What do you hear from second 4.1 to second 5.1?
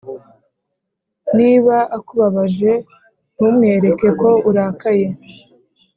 ko urakaye